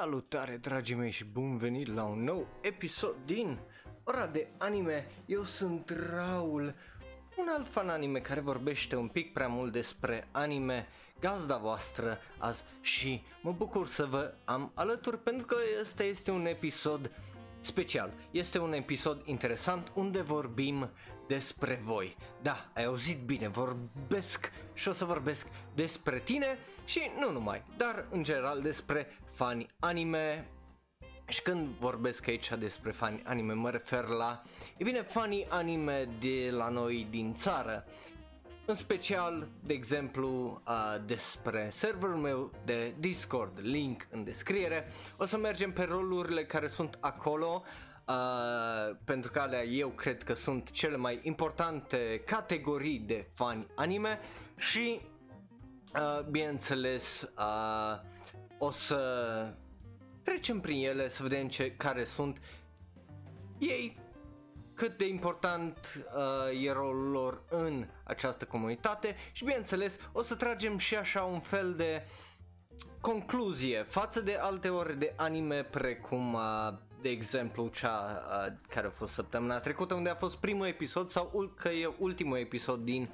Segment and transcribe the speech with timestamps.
[0.00, 3.58] Salutare dragii mei și bun venit la un nou episod din
[4.04, 5.06] Ora de Anime.
[5.26, 6.74] Eu sunt Raul,
[7.36, 10.88] un alt fan anime care vorbește un pic prea mult despre anime
[11.18, 16.46] Gazda voastră azi și mă bucur să vă am alături pentru că este este un
[16.46, 17.10] episod
[17.60, 18.12] special.
[18.30, 20.90] Este un episod interesant unde vorbim
[21.26, 22.16] despre voi.
[22.42, 28.06] Da, ai auzit bine, vorbesc și o să vorbesc despre tine și nu numai, dar
[28.10, 29.06] în general despre
[29.40, 30.50] fani anime.
[31.28, 34.42] Și când vorbesc aici despre fani anime mă refer la,
[34.76, 37.84] e bine, fanii anime de la noi din țară.
[38.66, 44.92] În special, de exemplu, uh, despre serverul meu de Discord, link în descriere.
[45.16, 47.62] O să mergem pe rolurile care sunt acolo,
[48.08, 54.18] uh, pentru că alea eu cred că sunt cele mai importante categorii de fani anime.
[54.56, 55.00] Și,
[55.94, 58.08] uh, bineînțeles, uh,
[58.62, 59.00] o să
[60.22, 62.40] trecem prin ele să vedem ce, care sunt.
[63.58, 63.98] Ei,
[64.74, 70.78] cât de important uh, e rolul lor în această comunitate și bineînțeles o să tragem
[70.78, 72.06] și așa un fel de
[73.00, 76.40] concluzie față de alte ore de anime precum uh,
[77.00, 81.52] de exemplu cea uh, care a fost săptămâna trecută unde a fost primul episod sau
[81.56, 83.08] că e ultimul episod din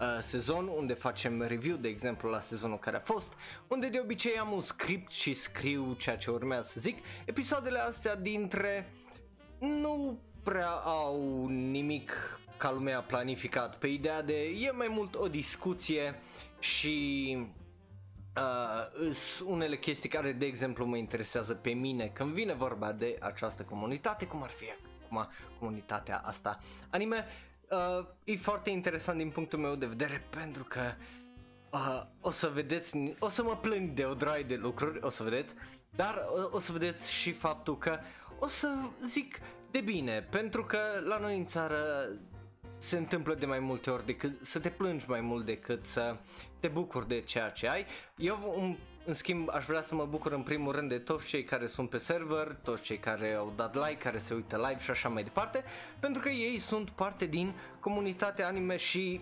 [0.00, 3.32] uh, sezon unde facem review de exemplu la sezonul care a fost
[3.68, 6.98] unde de obicei am un script și scriu ceea ce urmează să zic.
[7.24, 8.92] Episoadele astea dintre
[9.58, 13.76] nu prea au nimic ca lumea planificat.
[13.76, 16.20] Pe ideea de e mai mult o discuție
[16.58, 17.36] și
[18.36, 23.62] uh, unele chestii care de exemplu mă interesează pe mine când vine vorba de această
[23.62, 24.64] comunitate cum ar fi
[25.08, 26.58] acum comunitatea asta
[26.90, 27.26] anime
[27.70, 30.80] uh, e foarte interesant din punctul meu de vedere pentru că
[31.70, 35.22] uh, o să vedeți, o să mă plâng de o droaie de lucruri, o să
[35.22, 35.54] vedeți,
[35.90, 37.98] dar uh, o să vedeți și faptul că
[38.38, 38.68] o să
[39.06, 39.38] zic
[39.70, 42.08] de bine, pentru că la noi în țară
[42.78, 46.16] se întâmplă de mai multe ori decât să te plângi mai mult decât să
[46.60, 47.86] te bucuri de ceea ce ai.
[48.16, 48.78] Eu
[49.08, 51.90] în schimb aș vrea să mă bucur în primul rând de toți cei care sunt
[51.90, 55.22] pe server, toți cei care au dat like, care se uită live și așa mai
[55.22, 55.64] departe,
[56.00, 59.20] pentru că ei sunt parte din comunitatea anime și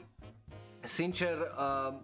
[0.82, 1.94] sincer uh,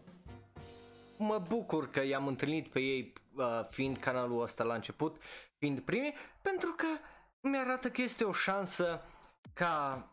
[1.17, 5.17] mă bucur că i-am întâlnit pe ei uh, fiind canalul ăsta la început,
[5.59, 6.87] fiind primii, pentru că
[7.41, 9.03] mi arată că este o șansă
[9.53, 10.09] ca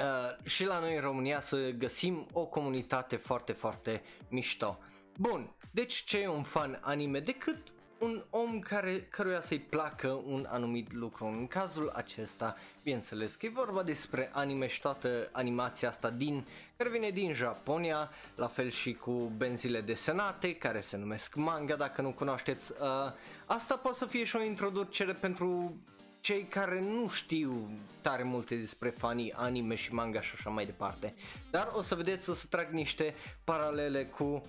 [0.00, 4.78] uh, și la noi în România să găsim o comunitate foarte, foarte mișto.
[5.18, 7.56] Bun, deci ce e un fan anime decât
[7.98, 11.24] un om care, căruia să-i placă un anumit lucru.
[11.24, 16.46] În cazul acesta, bineînțeles că e vorba despre anime și toată animația asta din,
[16.76, 22.02] care vine din Japonia, la fel și cu benzile desenate, care se numesc manga, dacă
[22.02, 22.72] nu cunoașteți.
[22.72, 23.12] Uh,
[23.46, 25.74] asta poate să fie și o introducere pentru
[26.20, 31.14] cei care nu știu tare multe despre fanii anime și manga și așa mai departe.
[31.50, 34.42] Dar o să vedeți, o să trag niște paralele cu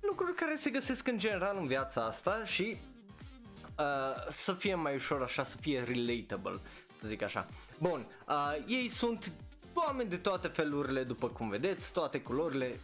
[0.00, 2.76] lucruri care se găsesc în general în viața asta și
[3.78, 6.58] uh, să fie mai ușor așa, să fie relatable,
[7.00, 7.46] să zic așa.
[7.78, 9.32] Bun, uh, ei sunt
[9.74, 12.80] oameni de toate felurile, după cum vedeți, toate culorile,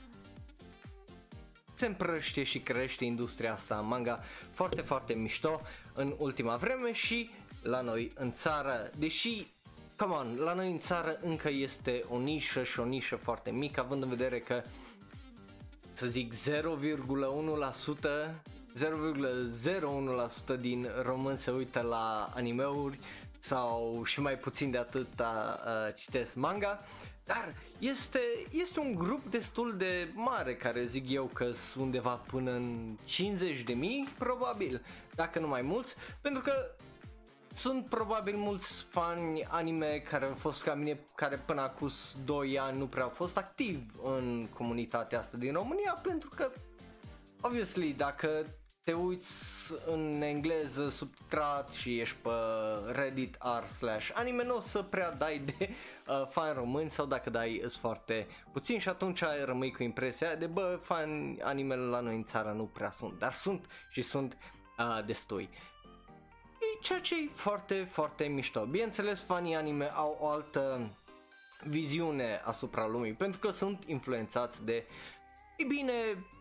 [1.75, 4.21] se împrăște și crește industria asta manga
[4.53, 5.61] foarte, foarte mișto
[5.95, 7.31] în ultima vreme și
[7.63, 9.47] la noi în țară, deși
[9.97, 13.81] come on, la noi în țară încă este o nișă și o nișă foarte mică,
[13.81, 14.63] având în vedere că
[15.97, 16.39] să zic 0,1%
[18.79, 22.99] 0,01% din români se uită la animeuri
[23.39, 25.27] sau și mai puțin de atât uh,
[25.95, 26.81] citesc manga,
[27.25, 28.21] dar este,
[28.51, 33.61] este un grup destul de mare care zic eu că sunt undeva până în 50
[33.61, 34.83] de mii, probabil,
[35.15, 36.53] dacă nu mai mulți, pentru că
[37.57, 41.91] sunt probabil mulți fani anime care au fost ca mine, care până acum
[42.25, 46.51] 2 ani nu prea au fost activi în comunitatea asta din România, pentru că,
[47.41, 48.29] obviously, dacă
[48.83, 49.33] te uiți
[49.87, 52.31] în engleză subtitrat și ești pe
[52.93, 57.31] Reddit r slash anime, nu o să prea dai de uh, fan români sau dacă
[57.31, 62.15] dai îs foarte puțin și atunci rămâi cu impresia de bă, fan anime la noi
[62.15, 64.37] în țară nu prea sunt, dar sunt și sunt
[64.79, 65.49] uh, destui
[66.81, 68.65] ceea ce e foarte, foarte mișto.
[68.65, 70.91] Bineînțeles, fanii anime au o altă
[71.65, 74.87] viziune asupra lumii, pentru că sunt influențați de
[75.57, 75.93] E bine,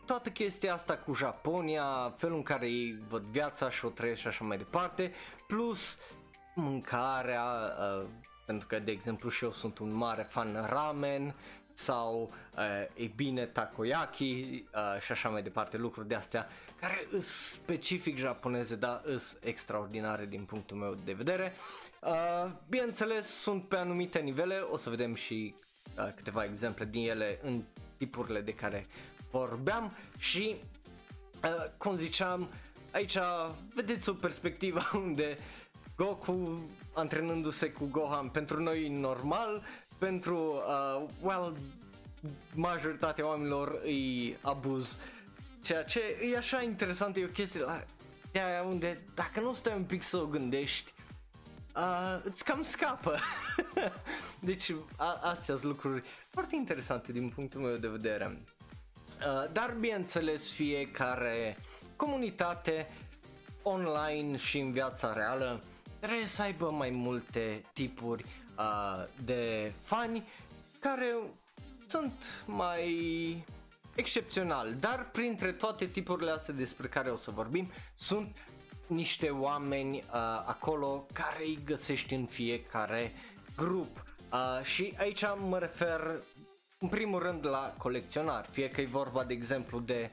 [0.06, 4.28] toată chestia asta cu Japonia, felul în care ei văd viața și o trăiesc și
[4.28, 5.12] așa mai departe,
[5.48, 5.98] plus
[6.56, 7.44] mâncarea,
[7.80, 8.06] uh,
[8.46, 11.36] pentru că, de exemplu, și eu sunt un mare fan ramen
[11.74, 16.48] sau, uh, e bine, takoyaki uh, și așa mai departe, lucruri de astea
[16.88, 21.54] care îs specific japoneze, dar îs extraordinare din punctul meu de vedere.
[22.02, 25.56] Uh, bineînțeles, sunt pe anumite nivele, o să vedem și
[25.98, 27.62] uh, câteva exemple din ele în
[27.98, 28.88] tipurile de care
[29.32, 30.56] vorbeam și,
[31.44, 32.48] uh, cum ziceam,
[32.92, 33.18] aici
[33.74, 35.38] vedeți o perspectivă unde
[35.96, 36.60] Goku
[36.94, 39.64] antrenându-se cu Gohan pentru noi normal,
[39.98, 41.56] pentru, uh, well,
[42.54, 44.98] majoritatea oamenilor îi abuz.
[45.66, 46.02] Ceea ce
[46.32, 47.62] e așa interesant, e o chestie
[48.32, 50.94] de aia unde dacă nu stai un pic să o gândești,
[51.76, 53.20] uh, îți cam scapă.
[54.40, 58.42] deci a- astea sunt lucruri foarte interesante din punctul meu de vedere.
[59.20, 61.58] Uh, dar bineînțeles fiecare
[61.96, 62.88] comunitate
[63.64, 65.64] online și în viața reală
[66.00, 68.26] trebuie să aibă mai multe tipuri
[68.58, 70.24] uh, de fani
[70.80, 71.16] care
[71.88, 73.44] sunt mai
[73.96, 78.36] excepțional, dar printre toate tipurile astea despre care o să vorbim sunt
[78.88, 80.04] niște oameni uh,
[80.46, 83.12] acolo care îi găsești în fiecare
[83.56, 84.06] grup.
[84.32, 86.00] Uh, și aici mă refer
[86.80, 90.12] în primul rând la colecționari, fie că e vorba de exemplu de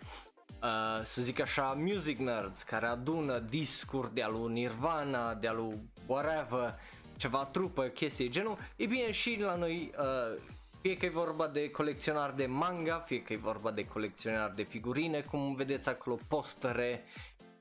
[0.63, 6.79] uh, să zic așa music nerds care adună discuri de-a lui Nirvana, de-a lui whatever,
[7.17, 10.41] ceva trupă, chestii genul, e bine și la noi uh,
[10.83, 14.63] fie că e vorba de colecționar de manga, fie că e vorba de colecționar de
[14.63, 17.05] figurine, cum vedeți acolo postere,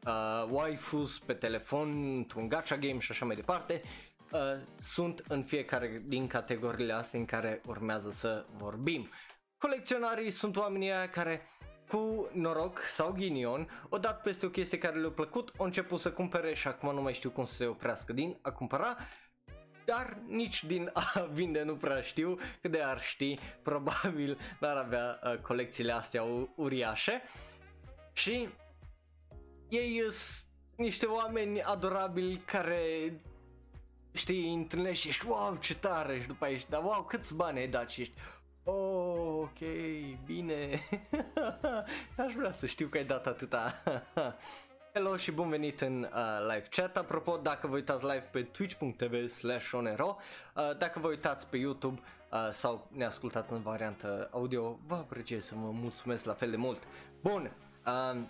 [0.06, 3.82] uh, waifus pe telefon, într-un gacha game și așa mai departe,
[4.32, 4.40] uh,
[4.80, 9.10] sunt în fiecare din categoriile astea în care urmează să vorbim.
[9.58, 11.42] Colecționarii sunt oamenii aia care
[11.90, 16.12] cu noroc sau ghinion, o dat peste o chestie care le-a plăcut, au început să
[16.12, 18.98] cumpere și acum nu mai știu cum să se oprească din a cumpăra
[19.86, 25.19] dar nici din a vinde nu prea știu, că de ar ști, probabil n-ar avea
[25.24, 26.24] uh, colecțiile astea
[26.56, 27.22] uriașe
[28.13, 28.50] și
[29.69, 30.45] ei sunt
[30.75, 33.13] niște oameni adorabili care
[34.13, 37.60] știi, întâlnești și ești wow ce tare și după aia ești, dar wow câți bani
[37.60, 38.13] ai dat și ești
[38.63, 39.60] Oh, ok,
[40.25, 40.80] bine.
[42.25, 43.84] Aș vrea să știu că ai dat atâta.
[44.94, 46.98] Hello și bun venit în uh, live chat.
[46.98, 50.18] Apropo, dacă vă uitați live pe twitch.tv slash onero,
[50.56, 52.02] uh, dacă vă uitați pe YouTube
[52.32, 56.56] uh, sau ne ascultați în variantă audio, vă apreciez să vă mulțumesc la fel de
[56.56, 56.82] mult.
[57.22, 57.52] Bun,
[57.86, 58.22] uh,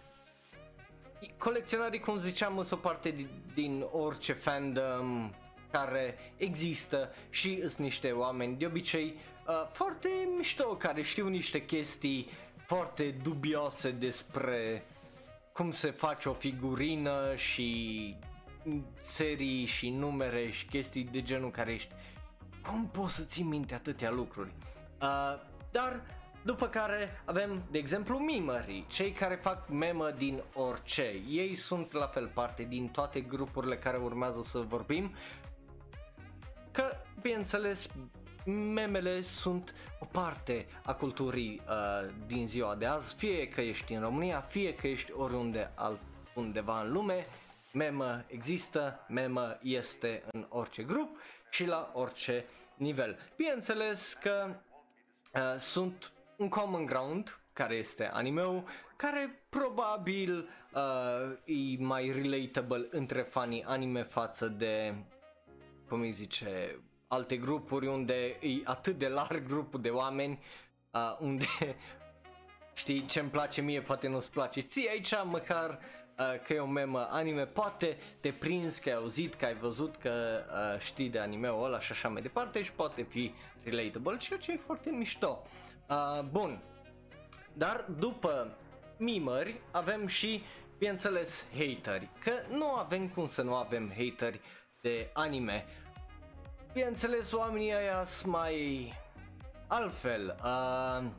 [1.38, 5.32] colecționarii, cum ziceam, sunt o parte din, din orice fandom
[5.72, 9.16] care există și sunt niște oameni de obicei
[9.48, 12.30] uh, foarte mișto care știu niște chestii
[12.66, 14.86] foarte dubioase despre
[15.62, 18.16] cum se face o figurină și
[19.00, 21.94] serii și numere și chestii de genul care ești
[22.68, 24.52] cum poți să ții minte atâtea lucruri
[25.02, 25.42] uh,
[25.72, 26.02] dar
[26.42, 31.22] după care avem, de exemplu, mimerii, cei care fac memă din orice.
[31.30, 35.16] Ei sunt la fel parte din toate grupurile care urmează să vorbim.
[36.72, 36.84] Că,
[37.22, 37.90] bineînțeles,
[38.46, 44.02] memele sunt o parte a culturii uh, din ziua de azi, fie că ești în
[44.02, 47.26] România, fie că ești oriunde altundeva în lume,
[47.74, 51.18] memă există, memă este în orice grup
[51.50, 52.46] și la orice
[52.76, 53.18] nivel.
[53.36, 54.56] Bineînțeles că
[55.34, 58.64] uh, sunt un common ground care este anime
[58.96, 64.96] care probabil uh, e mai relatable între fanii anime față de,
[65.88, 66.80] cum îi zice,
[67.12, 70.40] alte grupuri unde e atât de larg grupul de oameni,
[70.92, 71.46] uh, unde
[72.74, 75.70] știi ce îmi place mie, poate nu-ți place ție aici, măcar
[76.18, 79.96] uh, că e o memă anime, poate te prinzi că ai auzit, că ai văzut,
[79.96, 84.40] că uh, știi de anime-ul ăla și așa mai departe și poate fi relatable, ceea
[84.40, 85.44] ce e foarte mișto.
[85.90, 86.62] Uh, bun,
[87.54, 88.58] dar după
[88.98, 90.44] mimări avem și,
[90.78, 94.40] bineînțeles, hateri, că nu avem cum să nu avem hateri
[94.82, 95.66] de anime.
[96.74, 98.94] Bineînțeles, oamenii ăia sunt mai
[99.68, 100.36] altfel.
[100.44, 101.10] Uh,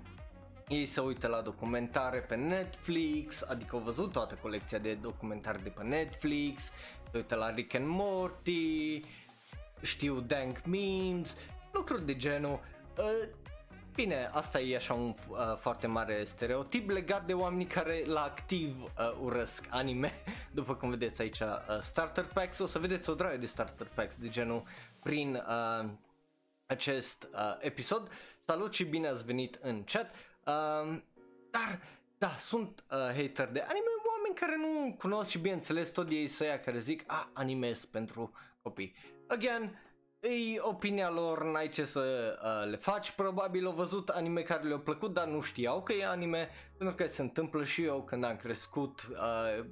[0.68, 5.68] ei se uită la documentare pe Netflix, adică au văzut toată colecția de documentare de
[5.68, 6.62] pe Netflix,
[7.10, 9.00] se uită la Rick and Morty,
[9.82, 11.36] știu dank memes,
[11.72, 12.60] lucruri de genul.
[12.98, 13.28] Uh,
[13.94, 18.82] Bine, asta e așa un uh, foarte mare stereotip legat de oamenii care la activ
[18.82, 18.90] uh,
[19.20, 20.12] urăsc anime.
[20.50, 21.48] După cum vedeți aici uh,
[21.82, 24.62] starter packs, o să vedeți o draie de starter packs de genul
[25.02, 25.90] prin uh,
[26.66, 28.10] acest uh, episod.
[28.46, 30.14] Salut și bine ați venit în chat.
[30.14, 31.00] Uh,
[31.50, 31.80] dar,
[32.18, 36.44] da, sunt uh, hater de anime, oameni care nu cunosc și bineînțeles tot ei să
[36.44, 38.32] ia care zic, a, ah, animes pentru
[38.62, 38.94] copii.
[39.26, 39.78] Again,
[40.20, 44.78] e opinia lor, n-ai ce să uh, le faci, probabil au văzut anime care le-au
[44.78, 48.36] plăcut, dar nu știau că e anime, pentru că se întâmplă și eu când am
[48.36, 49.64] crescut, uh,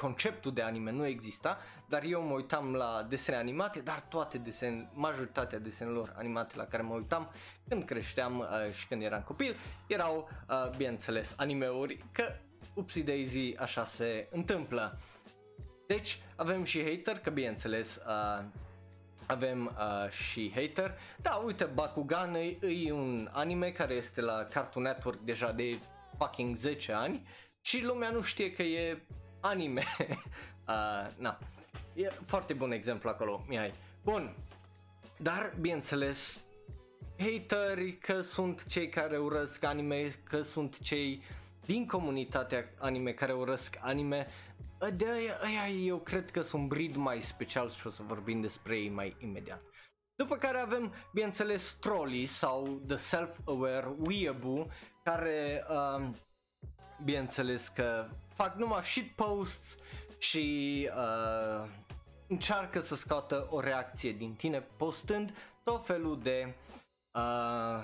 [0.00, 4.90] conceptul de anime nu exista, dar eu mă uitam la desene animate, dar toate desene,
[4.94, 7.30] majoritatea desenelor animate la care mă uitam
[7.68, 12.24] când creșteam uh, și când eram copil, erau, uh, bineînțeles, animeuri, că
[12.74, 14.98] upsi daisy așa se întâmplă.
[15.86, 18.44] Deci avem și hater, că bineînțeles uh,
[19.26, 20.98] avem uh, și hater.
[21.22, 25.78] Da, uite, Bakugan e, e un anime care este la Cartoon Network deja de
[26.18, 27.26] fucking 10 ani
[27.60, 29.02] și lumea nu știe că e
[29.40, 29.82] anime.
[30.68, 31.38] uh, na,
[31.94, 33.72] e foarte bun exemplu acolo, Mihai.
[34.04, 34.34] Bun,
[35.16, 36.44] dar bineînțeles,
[37.18, 41.22] hateri că sunt cei care urăsc anime, că sunt cei
[41.66, 44.26] din comunitatea anime care urăsc anime,
[44.94, 48.78] de aia, aia eu cred că sunt breed mai special și o să vorbim despre
[48.78, 49.62] ei mai imediat.
[50.14, 54.66] După care avem, bineînțeles, Trolli sau The Self-Aware Weeaboo,
[55.02, 56.08] care, uh,
[57.04, 59.76] bineînțeles că fac numai shitposts
[60.18, 61.68] și uh,
[62.28, 66.54] încearcă să scoată o reacție din tine postând tot felul de
[67.12, 67.82] uh,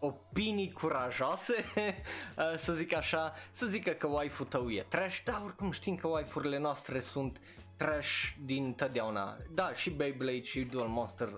[0.00, 5.70] opinii curajoase, uh, să zic așa, să zică că waifu tău e trash, dar oricum
[5.70, 7.40] știm că waifurile noastre sunt
[7.76, 9.36] trash din totdeauna.
[9.50, 11.28] Da, și Beyblade și Dual Monster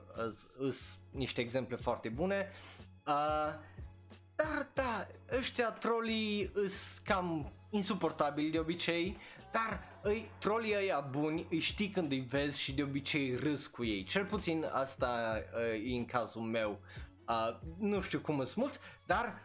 [0.60, 2.52] sunt niște exemple foarte bune.
[3.06, 3.54] Uh,
[4.36, 5.06] dar da,
[5.38, 9.16] ăștia trolii îs cam insuportabili de obicei,
[9.52, 13.84] dar îi, trolii ăia buni îi știi când îi vezi și de obicei râs cu
[13.84, 14.04] ei.
[14.04, 16.80] Cel puțin asta uh, e în cazul meu.
[17.28, 19.42] Uh, nu știu cum sunt mulți, dar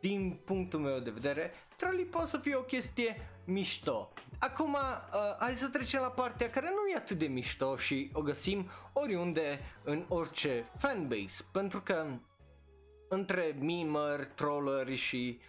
[0.00, 4.12] din punctul meu de vedere, trolii pot să fie o chestie mișto.
[4.38, 8.22] Acum, uh, hai să trecem la partea care nu e atât de mișto și o
[8.22, 12.06] găsim oriunde în orice fanbase, pentru că
[13.08, 15.40] între mimer, troller și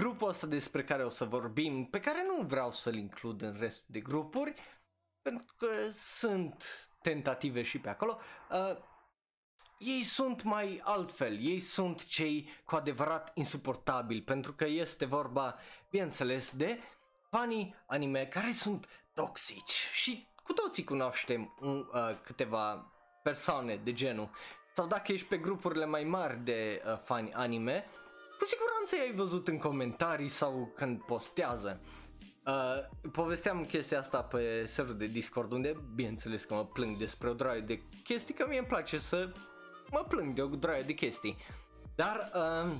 [0.00, 3.86] grupul ăsta despre care o să vorbim, pe care nu vreau să-l includ în restul
[3.88, 4.54] de grupuri,
[5.22, 6.64] pentru că sunt
[7.02, 8.18] tentative și pe acolo,
[8.50, 8.76] uh,
[9.78, 15.58] ei sunt mai altfel, ei sunt cei cu adevărat insuportabili, pentru că este vorba,
[15.90, 16.78] bineînțeles, de
[17.30, 21.80] fanii anime care sunt toxici și cu toții cunoaștem uh,
[22.24, 22.92] câteva
[23.22, 24.30] persoane de genul.
[24.74, 27.84] Sau dacă ești pe grupurile mai mari de uh, fani anime,
[28.40, 31.80] cu siguranță ai văzut în comentarii sau când postează.
[32.46, 37.34] Uh, povesteam chestia asta pe serverul de Discord unde, bineînțeles că mă plâng despre o
[37.34, 39.32] draie de chestii, că mie îmi place să
[39.90, 41.36] mă plâng de o draie de chestii.
[41.94, 42.72] Dar, uh,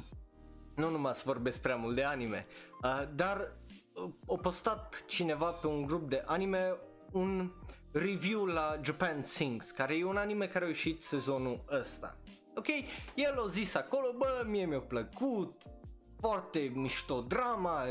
[0.75, 2.47] nu numai să vorbesc prea mult de anime,
[2.83, 3.53] uh, dar
[3.93, 6.77] uh, a postat cineva pe un grup de anime
[7.13, 7.53] un
[7.93, 12.17] review la Japan Sings, care e un anime care a ieșit sezonul ăsta.
[12.55, 12.67] Ok?
[13.15, 15.63] El a zis acolo, bă, mie mi-a plăcut,
[16.21, 17.85] foarte mișto drama,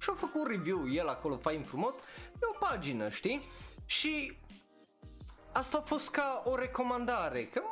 [0.00, 1.94] și-a făcut review el acolo fain frumos
[2.38, 3.42] pe o pagină, știi?
[3.84, 4.38] Și
[5.52, 7.62] asta a fost ca o recomandare, că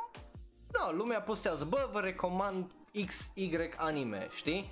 [0.70, 2.72] da, lumea postează, bă, vă recomand
[3.06, 4.70] XY anime, știi?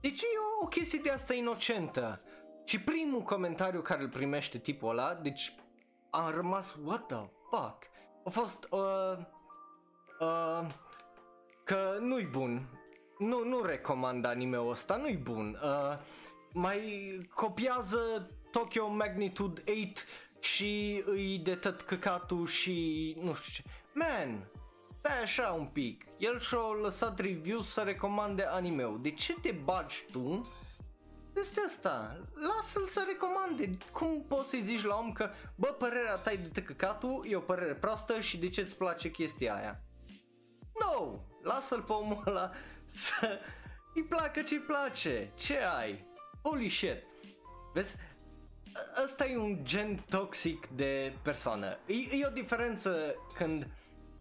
[0.00, 0.26] Deci e
[0.60, 2.20] o, o chestie de asta inocentă.
[2.64, 5.54] Și primul comentariu care îl primește tipul ăla, deci
[6.10, 7.90] am rămas, what the fuck?
[8.24, 9.18] A fost, uh,
[10.22, 10.66] uh,
[11.64, 12.68] că nu-i bun.
[13.18, 15.58] Nu, nu recomand anime-ul ăsta, nu-i bun.
[15.62, 15.98] Uh,
[16.52, 16.80] mai
[17.34, 20.06] copiază Tokyo Magnitude 8
[20.40, 23.70] și îi de tot căcatul și nu știu ce.
[23.92, 24.48] Man,
[24.98, 26.04] stai așa un pic.
[26.18, 29.02] El și-a lăsat review să recomande anime-ul.
[29.02, 30.46] De ce te bagi tu
[31.36, 33.78] este asta, lasă-l să recomande.
[33.92, 37.40] Cum poți să-i zici la om că, bă, părerea ta e de tăcăcatul, e o
[37.40, 39.80] părere proastă și de ce îți place chestia aia?
[40.82, 42.50] No, lasă-l pe omul ăla
[42.86, 43.38] să
[43.94, 45.32] îi placă ce-i place.
[45.34, 46.06] Ce ai?
[46.42, 47.02] Holy shit.
[47.72, 47.96] Vezi?
[49.04, 51.78] Ăsta e un gen toxic de persoană.
[51.86, 53.66] E, e o diferență când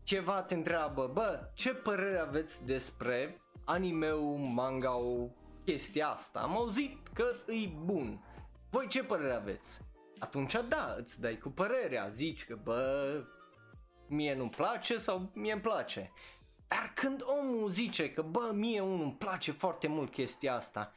[0.03, 5.32] ceva te întreabă, bă, ce părere aveți despre anime-ul, manga-ul,
[5.65, 8.24] chestia asta, am auzit că e bun.
[8.70, 9.80] Voi ce părere aveți?
[10.20, 13.24] Atunci da, îți dai cu părerea, zici că bă,
[14.08, 16.12] mie nu-mi place sau mie îmi place.
[16.75, 20.93] Dar când omul zice că bă, mie unul îmi place foarte mult chestia asta,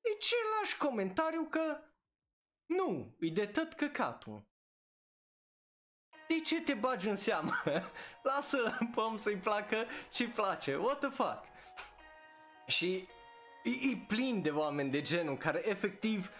[0.00, 1.80] de ce lași comentariu că
[2.66, 4.48] nu, e de tot căcatul?
[6.28, 7.52] De ce te bagi în seamă?
[8.22, 9.76] Lasă pe om să-i placă
[10.10, 11.44] ce-i place, what the fuck?
[12.66, 13.08] Și
[13.64, 16.30] e, e plin de oameni de genul care efectiv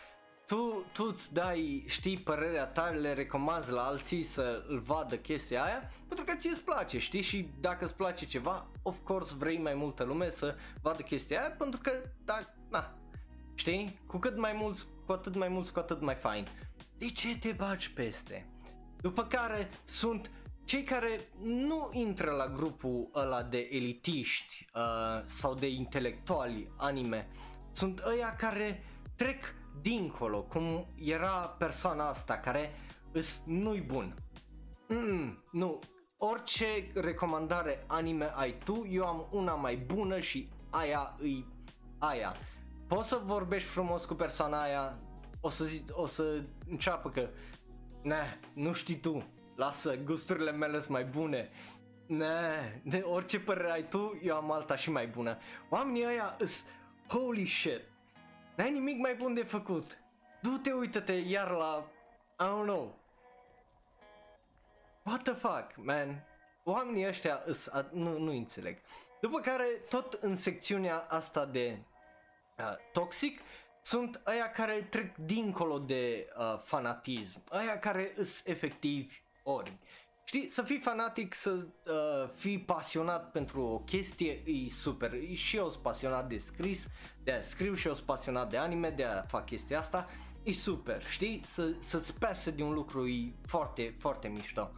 [0.50, 5.64] tu, tu îți dai, știi, părerea ta, le recomanzi la alții să îl vadă chestia
[5.64, 9.59] aia, pentru că ție îți place, știi, și dacă îți place ceva, of course vrei
[9.59, 11.92] mai multă lume să vadă chestia aia, pentru că,
[12.25, 12.95] da, na,
[13.54, 16.47] știi, cu cât mai mulți, cu atât mai mulți, cu atât mai fain.
[16.99, 18.49] De ce te bagi peste?
[19.00, 20.30] După care sunt
[20.64, 27.28] cei care nu intră la grupul ăla de elitiști uh, sau de intelectuali anime,
[27.73, 28.85] sunt ăia care
[29.16, 32.71] trec dincolo, cum era persoana asta care
[33.12, 34.15] îs nu-i bun.
[34.89, 35.79] Mm, nu,
[36.17, 41.47] orice recomandare anime ai tu, eu am una mai bună și aia îi
[41.99, 42.35] aia.
[42.87, 44.99] Poți să vorbești frumos cu persoana aia,
[45.41, 47.29] o să, zi, o să înceapă că
[48.03, 49.25] ne, nu știi tu,
[49.57, 51.50] lasă, gusturile mele sunt mai bune.
[52.07, 55.39] Ne, de orice părere ai tu, eu am alta și mai bună.
[55.69, 56.65] Oamenii ăia îs,
[57.09, 57.81] holy shit,
[58.54, 59.99] N-ai nimic mai bun de făcut.
[60.40, 61.87] Du-te, uită-te iar la...
[62.40, 62.99] I don't know.
[65.02, 66.25] What the fuck, man?
[66.64, 68.78] Oamenii ăștia îs, a, nu, nu înțeleg.
[69.21, 71.78] După care, tot în secțiunea asta de
[72.59, 73.40] uh, toxic,
[73.83, 79.73] sunt aia care trec dincolo de uh, fanatism, aia care îs efectiv ori.
[80.30, 85.12] Știi, să fii fanatic, să uh, fii pasionat pentru o chestie, e super.
[85.32, 86.87] Și eu sunt pasionat de scris,
[87.22, 90.08] de a scriu și eu sunt pasionat de anime, de a fac chestia asta.
[90.42, 91.40] E super, știi?
[91.44, 94.70] Să, să-ți pese de un lucru e foarte, foarte mișto.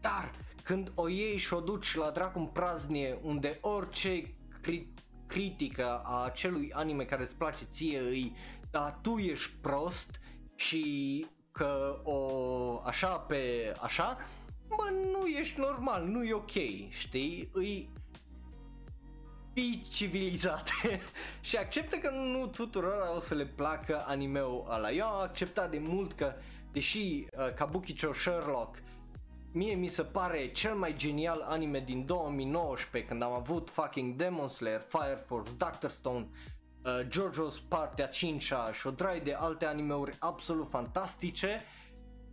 [0.00, 0.30] Dar
[0.62, 4.22] când o iei și o duci la dracu în praznie, unde orice
[4.62, 4.88] cri-
[5.26, 8.36] critică a acelui anime care îți place ție îi,
[8.70, 10.20] da, tu ești prost
[10.54, 14.18] și că o așa pe așa,
[14.68, 16.52] bă, nu ești normal, nu e ok,
[16.88, 17.48] știi?
[17.52, 17.90] Îi
[19.52, 20.70] fii civilizat
[21.40, 24.90] și acceptă că nu tuturor o să le placă animeul ăla.
[24.90, 26.34] Eu am acceptat de mult că,
[26.72, 28.78] deși uh, Kabukicho Sherlock
[29.56, 34.48] mie mi se pare cel mai genial anime din 2019 când am avut fucking Demon
[34.48, 36.28] Slayer, Fire Force, Doctor Stone,
[36.84, 41.62] uh, JoJo's partea 5-a și o draie de alte animeuri absolut fantastice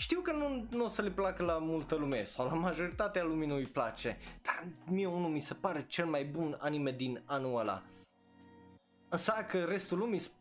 [0.04, 3.48] știu că nu, nu o să le placă la multă lume sau la majoritatea lumii
[3.48, 7.60] nu îi place, dar mie unul mi se pare cel mai bun anime din anul
[7.60, 7.84] ăla.
[9.10, 10.34] Însă că restul lumii sunt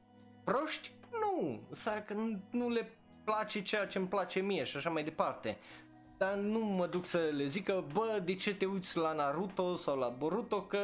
[0.45, 0.93] proști?
[1.11, 5.05] Nu, însă că nu, nu le place ceea ce îmi place mie și așa mai
[5.05, 5.59] departe.
[6.17, 9.77] Dar nu mă duc să le zic că, bă, de ce te uiți la Naruto
[9.77, 10.79] sau la Boruto, că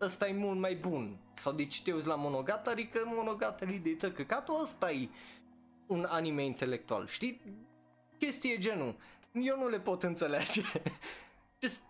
[0.00, 1.16] ăsta e mult mai bun.
[1.34, 5.08] Sau de ce te uiți la Monogatari, că Monogatari de tăcăcatul ăsta e
[5.86, 7.06] un anime intelectual.
[7.06, 7.40] Știi?
[8.18, 8.96] Chestie genul.
[9.32, 10.62] Eu nu le pot înțelege.
[11.60, 11.82] Just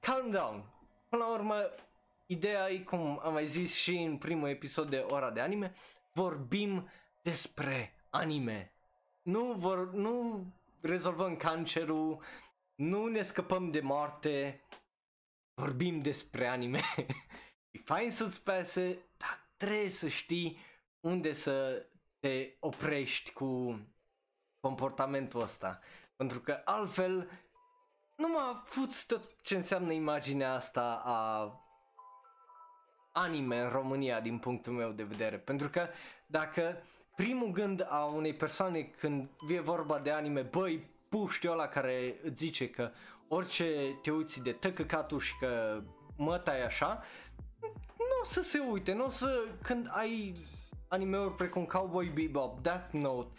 [0.00, 0.64] calm down.
[1.08, 1.70] Până la urmă,
[2.26, 5.74] ideea e, cum am mai zis și în primul episod de Ora de Anime,
[6.12, 6.88] vorbim
[7.22, 8.72] despre anime.
[9.22, 10.44] Nu, vor, nu
[10.80, 12.22] rezolvăm cancerul,
[12.74, 14.60] nu ne scăpăm de moarte,
[15.54, 16.80] vorbim despre anime.
[17.70, 20.58] e fain să-ți pese, dar trebuie să știi
[21.00, 21.86] unde să
[22.18, 23.80] te oprești cu
[24.60, 25.80] comportamentul ăsta.
[26.16, 27.30] Pentru că altfel
[28.16, 31.52] nu mă fuți tot ce înseamnă imaginea asta a
[33.12, 35.36] anime în România din punctul meu de vedere.
[35.36, 35.88] Pentru că
[36.26, 36.82] dacă
[37.16, 42.36] primul gând a unei persoane când vie vorba de anime, băi, puști ăla care îți
[42.36, 42.90] zice că
[43.28, 45.82] orice te uiți de tăcăcatul și că
[46.16, 47.02] mă tai așa,
[47.98, 50.34] nu o să se uite, nu o să, când ai
[50.88, 53.38] anime-uri precum Cowboy Bebop, Death Note,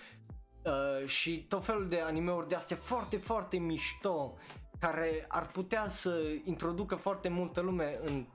[0.63, 4.38] Uh, și tot felul de animeuri de astea foarte, foarte mișto
[4.80, 8.26] care ar putea să introducă foarte multă lume în,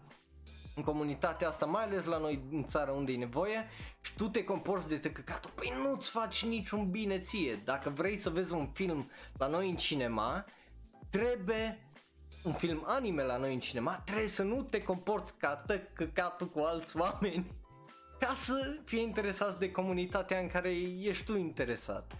[0.74, 3.68] în comunitatea asta, mai ales la noi în țară unde e nevoie.
[4.00, 7.62] Și tu te comporți de tăcăcatul, păi nu-ți faci niciun bine ție.
[7.64, 10.44] Dacă vrei să vezi un film la noi în cinema,
[11.10, 11.88] trebuie
[12.42, 16.58] un film anime la noi în cinema, trebuie să nu te comporți ca tăcăcatul cu
[16.58, 17.46] alți oameni
[18.26, 22.12] ca să fie interesați de comunitatea în care ești tu interesat.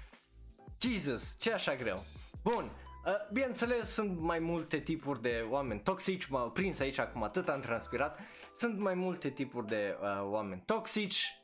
[0.80, 2.04] Jesus, ce așa greu.
[2.42, 7.48] Bun, uh, bineînțeles sunt mai multe tipuri de oameni toxici, m-au prins aici acum atât
[7.48, 8.20] am transpirat,
[8.56, 11.42] sunt mai multe tipuri de uh, oameni toxici,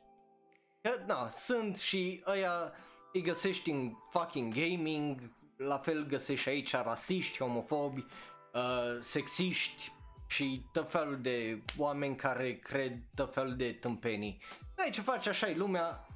[0.83, 2.73] uh, da, sunt și ăia
[3.13, 8.05] îi găsești în fucking gaming, la fel găsești aici rasiști, homofobi,
[8.53, 9.91] uh, sexiști,
[10.31, 14.41] și tot felul de oameni care cred tot felul de tâmpenii.
[14.75, 16.07] Dai ce faci așa e lumea.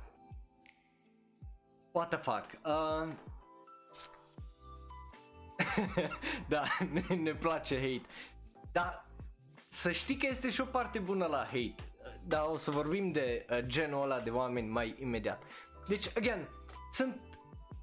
[1.91, 2.45] What the fuck?
[2.65, 3.13] Uh...
[6.47, 8.05] da, ne, ne place hate.
[8.71, 9.05] Dar
[9.67, 11.75] să știi că este și o parte bună la hate.
[12.27, 15.43] Da, o să vorbim de uh, genul ăla de oameni mai imediat.
[15.87, 16.47] Deci, again,
[16.93, 17.19] sunt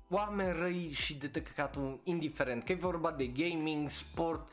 [0.08, 4.48] oameni răi și de tăcăcatul indiferent, că e vorba de gaming, sport,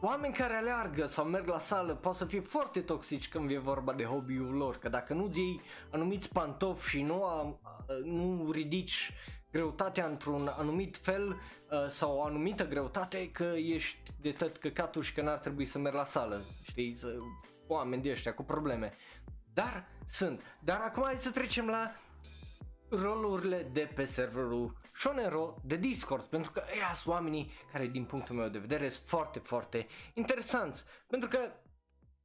[0.00, 3.92] oameni care aleargă sau merg la sală pot să fie foarte toxici când e vorba
[3.92, 5.60] de hobby-ul lor, că dacă nu-ți iei
[5.90, 7.60] anumiți pantofi și nu, am,
[8.04, 9.12] nu ridici
[9.50, 15.12] greutatea într-un anumit fel uh, sau o anumită greutate că ești de tot căcatul și
[15.12, 17.14] că n-ar trebui să mergi la sală, știi, să,
[17.66, 18.92] oameni de ăștia cu probleme.
[19.54, 20.42] Dar sunt.
[20.60, 21.92] Dar acum hai să trecem la
[22.88, 28.36] rolurile de pe serverul Shonero de Discord, pentru că ăia sunt oamenii care din punctul
[28.36, 31.52] meu de vedere sunt foarte, foarte interesanți, pentru că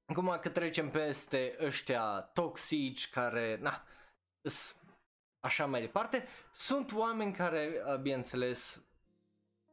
[0.06, 3.84] acum că trecem peste ăștia toxici care, na,
[5.40, 8.82] așa mai departe, sunt oameni care, uh, bineînțeles,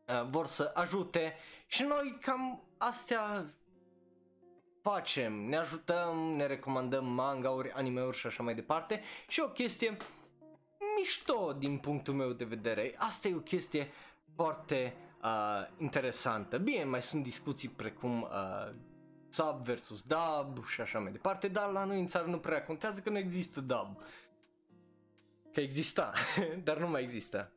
[0.08, 1.36] uh, vor să ajute
[1.66, 3.54] și noi cam astea
[4.82, 9.02] facem, ne ajutăm, ne recomandăm mangauri, animeuri și așa mai departe.
[9.28, 9.96] Și o chestie
[10.98, 12.94] mișto din punctul meu de vedere.
[12.96, 13.90] Asta e o chestie
[14.34, 16.58] foarte uh, interesantă.
[16.58, 18.74] Bine, mai sunt discuții precum uh,
[19.30, 23.00] sub versus dub și așa mai departe, dar la noi în țară nu prea contează
[23.00, 24.02] că nu există dub.
[25.52, 26.12] Că exista,
[26.64, 27.52] dar nu mai există.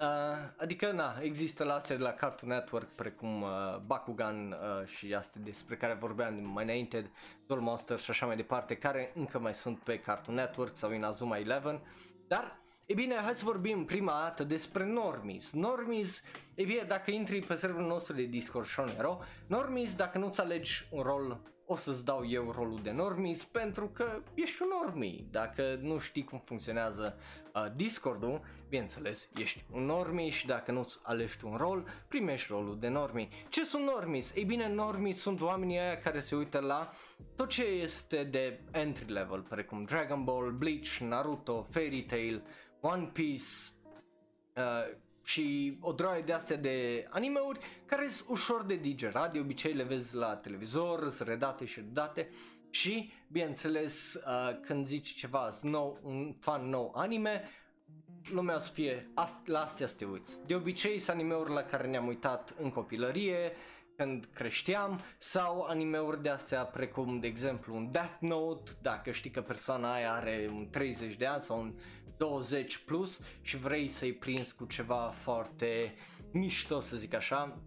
[0.00, 0.08] Uh,
[0.56, 5.40] adică, na, există la astea de la Cartoon Network, precum uh, Bakugan uh, și astea
[5.44, 7.10] despre care vorbeam mai înainte,
[7.46, 11.02] Doll Monster și așa mai departe, care încă mai sunt pe Cartoon Network sau în
[11.02, 11.80] Azuma 11,
[12.26, 12.61] dar
[12.92, 15.52] E bine, hai să vorbim prima dată despre Normis.
[15.52, 16.22] Normis,
[16.54, 21.02] e bine, dacă intri pe serverul nostru de Discord Shonero, Normis, dacă nu-ți alegi un
[21.02, 25.24] rol, o să-ți dau eu rolul de Normis pentru că ești un normie.
[25.30, 27.16] Dacă nu știi cum funcționează
[27.54, 32.88] uh, Discord-ul, bineînțeles, ești un normie și dacă nu-ți alegi un rol, primești rolul de
[32.88, 33.28] normie.
[33.48, 34.34] Ce sunt normis?
[34.34, 36.90] Ei bine, normis sunt oamenii aia care se uită la
[37.36, 42.42] tot ce este de entry level, precum Dragon Ball, Bleach, Naruto, Fairy Tail,
[42.82, 43.44] one Piece
[44.56, 49.72] uh, și o droaie de astea de animeuri care sunt ușor de digerat, de obicei
[49.72, 52.28] le vezi la televizor, sunt redate și redate
[52.70, 57.48] și, bineînțeles, uh, când zici ceva nou, un fan nou anime,
[58.32, 60.46] lumea o să fie, ast- la astea să te uiți.
[60.46, 63.52] De obicei sunt animeuri la care ne-am uitat în copilărie,
[63.96, 69.40] când creșteam sau animeuri de astea precum de exemplu un Death Note, dacă știi că
[69.40, 71.74] persoana aia are un 30 de ani sau un
[72.22, 75.94] 20 plus și vrei să-i prinzi cu ceva foarte
[76.32, 77.58] mișto să zic așa,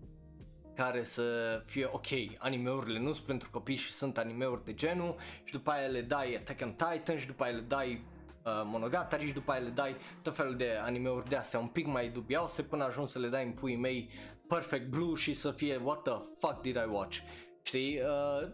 [0.75, 1.23] care să
[1.65, 5.87] fie ok, animeurile nu sunt pentru copii și sunt animeuri de genul și după aia
[5.87, 8.05] le dai Attack on Titan și după aia le dai
[8.43, 11.85] uh, Monogatari și după aia le dai tot felul de animeuri de astea un pic
[11.85, 14.09] mai dubioase până ajung să le dai în puii mei
[14.47, 17.17] Perfect Blue și să fie what the fuck did I watch,
[17.63, 17.99] știi?
[17.99, 18.47] Uh,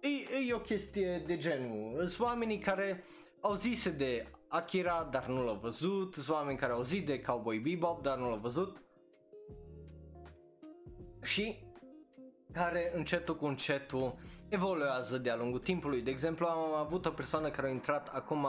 [0.00, 3.04] e, e o chestie de genul, sunt oamenii care
[3.40, 7.58] au zise de Akira, dar nu l-au văzut, sunt oameni care au zis de Cowboy
[7.58, 8.82] Bebop, dar nu l-au văzut.
[11.22, 11.64] Și
[12.52, 14.14] care încetul cu încetul
[14.48, 16.02] evoluează de-a lungul timpului.
[16.02, 18.46] De exemplu, am avut o persoană care a intrat acum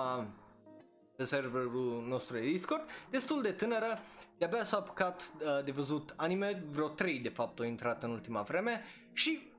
[1.16, 4.00] pe serverul nostru de Discord, destul de tânără,
[4.38, 8.42] de-abia s-a apucat uh, de văzut anime, vreo 3 de fapt au intrat în ultima
[8.42, 9.52] vreme și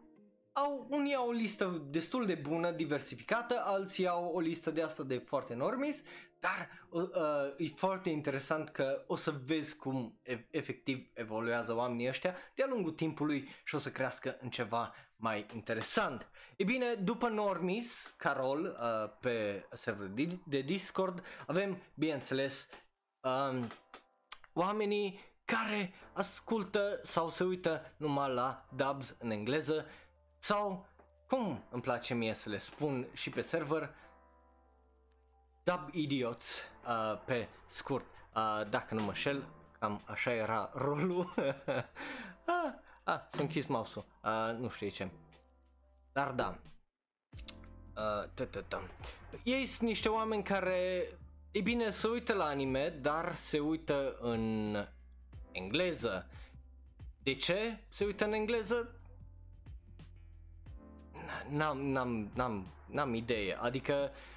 [0.53, 5.03] au, unii au o listă destul de bună, diversificată, alții au o listă de asta
[5.03, 6.03] de foarte normis,
[6.45, 12.09] dar uh, uh, e foarte interesant că o să vezi cum e- efectiv evoluează oamenii
[12.09, 16.29] ăștia de-a lungul timpului și o să crească în ceva mai interesant.
[16.57, 22.69] E bine, după Normis, Carol, uh, pe serverul de Discord, avem, bineînțeles,
[23.21, 23.71] um,
[24.53, 29.87] oamenii care ascultă sau se uită numai la dubs în engleză
[30.39, 30.89] sau,
[31.29, 33.95] cum îmi place mie să le spun și pe server,
[35.65, 39.47] dub idiots uh, pe scurt, uh, dacă nu mă șel,
[39.79, 41.35] cam așa era rolul.
[42.57, 42.73] ah,
[43.05, 45.09] ah, s-a închis mouse-ul, uh, nu știu ce.
[46.13, 46.59] Dar da,
[47.97, 48.83] uh,
[49.43, 51.09] ei sunt niște oameni care,
[51.51, 54.77] e bine, se uită la anime, dar se uită în
[55.53, 56.29] engleză.
[57.23, 59.01] De ce se uită în engleză?
[61.49, 64.34] N-am, n-am, n-am, n-am idee, adică uh,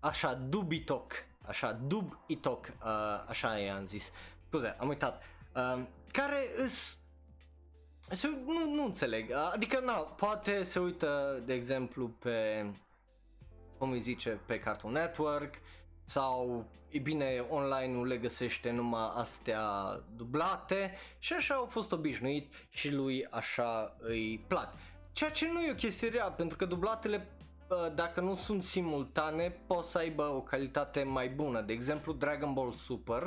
[0.00, 1.12] așa, dubitoc,
[1.46, 4.10] așa, dubitoc, uh, așa i-am zis,
[4.46, 5.22] scuze, am uitat,
[5.54, 6.96] uh, care îs
[8.10, 12.66] se, nu, nu înțeleg, adică na, poate se uită de exemplu pe,
[13.78, 15.54] cum îi zice, pe Cartoon Network
[16.04, 19.64] sau, e bine, online-ul le găsește numai astea
[20.16, 24.74] dublate și așa au fost obișnuit și lui așa îi plac.
[25.12, 27.41] Ceea ce nu e o chestie rea, pentru că dublatele uh,
[27.94, 31.60] dacă nu sunt simultane, pot să aibă o calitate mai bună.
[31.60, 33.22] De exemplu, Dragon Ball Super,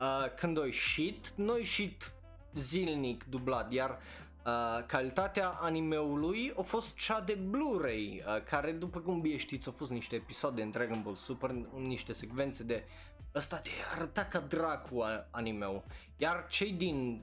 [0.00, 2.12] uh, când o ieșit, nu a ieșit
[2.54, 9.20] zilnic dublat, iar uh, calitatea animeului a fost cea de Blu-ray, uh, care după cum
[9.20, 12.84] bine știți au fost niște episoade în Dragon Ball Super, niște secvențe de
[13.34, 15.82] ăsta de arăta ca dracu animeul.
[16.16, 17.22] Iar cei din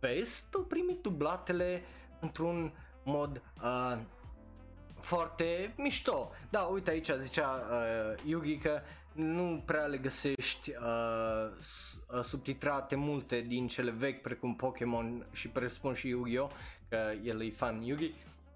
[0.00, 1.82] vest au primit dublatele
[2.20, 2.72] într-un
[3.04, 3.98] mod uh,
[5.00, 6.30] foarte mișto.
[6.50, 8.80] Da, uite aici zicea uh, Yugi că
[9.12, 11.50] nu prea le găsești uh,
[12.14, 16.50] uh, subtitrate multe din cele vechi precum Pokémon și presupun și Yu-Gi-Oh!
[16.88, 18.04] că el e fan Yugi.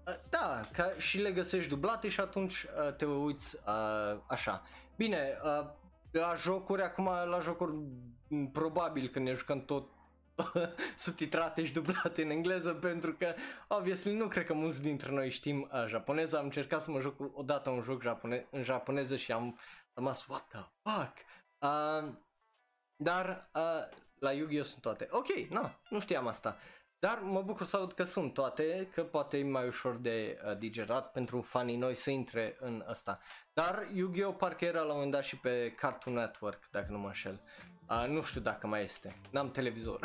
[0.07, 4.63] Uh, da, ca și le găsești dublate și atunci uh, te uiți uh, așa.
[4.95, 5.69] Bine, uh,
[6.11, 7.73] la jocuri, acum la jocuri
[8.51, 9.89] probabil că ne jucăm tot
[10.95, 13.33] subtitrate și dublate în engleză pentru că,
[13.67, 16.37] obviously, nu cred că mulți dintre noi știm uh, japoneză.
[16.37, 19.59] Am încercat să mă joc odată un joc japone- în japoneză și am
[19.93, 21.13] rămas, what the fuck?
[21.59, 22.13] Uh,
[22.95, 24.65] dar uh, la Yu-Gi-Oh!
[24.65, 25.07] sunt toate.
[25.11, 26.57] Ok, na, nu știam asta.
[26.99, 30.57] Dar mă bucur să aud că sunt toate, că poate e mai ușor de uh,
[30.57, 33.19] digerat pentru fanii noi să intre în asta.
[33.53, 34.35] Dar Yu-Gi-Oh!
[34.37, 37.41] parcă era la un moment dat și pe Cartoon Network, dacă nu mă înșel.
[37.89, 39.99] Uh, nu știu dacă mai este, n-am televizor.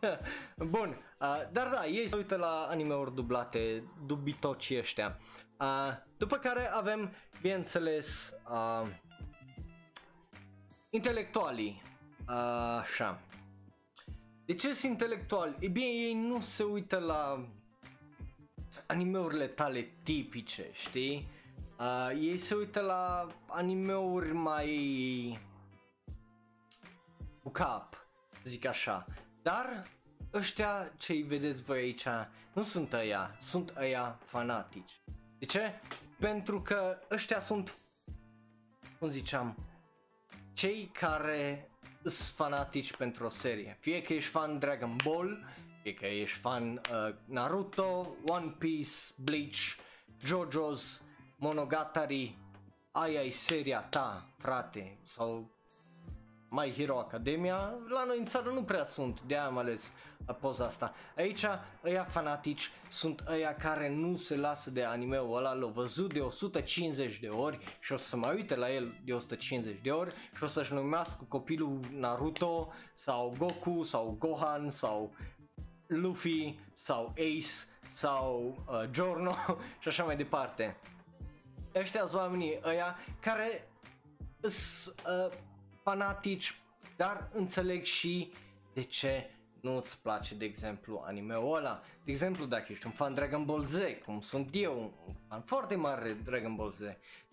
[0.56, 0.88] Bun,
[1.20, 5.18] uh, dar da, ei se uită la anime-uri dublate, dubitocii ăștia.
[5.60, 8.88] Uh, după care avem, bineînțeles, uh,
[10.90, 11.82] intelectualii.
[12.28, 12.34] Uh,
[12.80, 13.20] așa.
[14.44, 15.56] De ce sunt intelectuali?
[15.60, 17.48] E bine, ei nu se uită la
[18.86, 21.28] animeurile tale tipice, știi?
[21.78, 25.38] Uh, ei se uită la animeuri mai
[27.48, 28.06] cu cap,
[28.44, 29.06] zic așa.
[29.42, 29.88] Dar
[30.32, 32.06] ăștia ce îi vedeți voi aici
[32.52, 35.00] nu sunt ăia, sunt ăia fanatici.
[35.38, 35.80] De ce?
[36.18, 37.78] Pentru că ăștia sunt,
[38.98, 39.56] cum ziceam,
[40.52, 41.70] cei care
[42.02, 43.76] sunt fanatici pentru o serie.
[43.80, 45.44] Fie că ești fan Dragon Ball,
[45.82, 49.76] fie că ești fan uh, Naruto, One Piece, Bleach,
[50.24, 51.02] JoJo's,
[51.36, 52.38] Monogatari,
[52.90, 55.57] aia e seria ta, frate, sau
[56.48, 59.90] My Hero Academia, la noi în țară nu prea sunt, de am ales
[60.32, 60.94] poza asta.
[61.16, 61.44] Aici,
[61.84, 67.18] ăia fanatici sunt ăia care nu se lasă de anime-ul ăla, l-au văzut de 150
[67.18, 70.46] de ori și o să mai uite la el de 150 de ori și o
[70.46, 75.14] să-și numească copilul Naruto sau Goku sau Gohan sau
[75.86, 79.34] Luffy sau Ace sau uh, Giorno
[79.80, 80.76] și așa mai departe.
[81.74, 83.68] Ăștia sunt oamenii ăia care
[84.40, 85.38] sunt uh,
[85.88, 86.60] fanatici,
[86.96, 88.32] dar înțeleg și
[88.72, 91.82] de ce nu îți place, de exemplu, anime-ul ăla.
[92.04, 95.74] De exemplu, dacă ești un fan Dragon Ball Z, cum sunt eu, un fan foarte
[95.74, 96.80] mare Dragon Ball Z,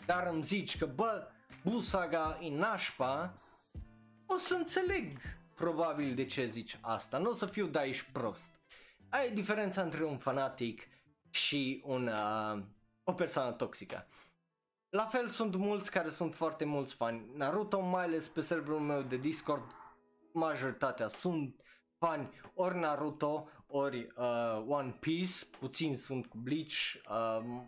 [0.05, 1.27] dar îmi zici că, bă,
[1.63, 3.33] Busaga e nașpa,
[4.25, 5.17] o să înțeleg
[5.55, 7.17] probabil de ce zici asta.
[7.17, 8.51] Nu o să fiu, da, ești prost.
[9.09, 10.87] Ai diferența între un fanatic
[11.29, 12.63] și un, uh,
[13.03, 14.07] o persoană toxică.
[14.95, 17.25] La fel sunt mulți care sunt foarte mulți fani.
[17.33, 19.71] Naruto, mai ales pe serverul meu de Discord,
[20.33, 21.55] majoritatea sunt
[21.97, 26.73] fani ori Naruto, ori uh, One Piece, puțin sunt cu Bleach,
[27.09, 27.61] uh,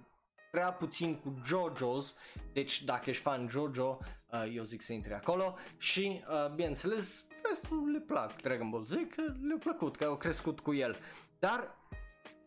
[0.52, 2.16] prea puțin cu JoJo's,
[2.54, 3.98] deci dacă ești fan JoJo,
[4.32, 8.92] uh, eu zic să intri acolo și, uh, bineînțeles, restul le plac Dragon Ball Z,
[8.92, 10.98] că le-a plăcut, că au crescut cu el.
[11.40, 11.76] Dar,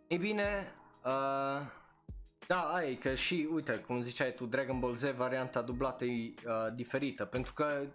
[0.06, 1.78] e bine, uh,
[2.50, 6.74] da, ai, că și, uite, cum ziceai tu, Dragon Ball Z, varianta dublată e uh,
[6.74, 7.86] diferită, pentru că